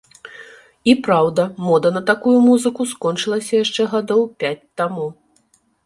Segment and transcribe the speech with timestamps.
[0.93, 5.07] І праўда, мода на такую музыку скончылася яшчэ гадоў пяць таму.